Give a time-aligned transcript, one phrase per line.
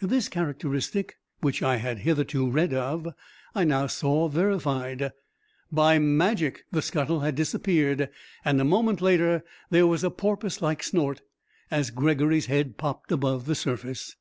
[0.00, 3.06] This characteristic, which I had hitherto read of,
[3.54, 5.12] I now saw verified.
[5.70, 8.08] By magic the scuttle had disappeared,
[8.44, 11.20] and a moment later there was a porpoise like snort
[11.70, 14.16] as Gregory's head popped above the surface.